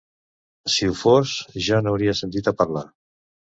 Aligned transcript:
Si 0.75 0.89
ho 0.91 0.95
fos, 1.01 1.35
ja 1.67 1.83
n'hauria 1.85 2.17
sentit 2.23 2.53
a 2.55 2.57
parlar. 2.65 2.87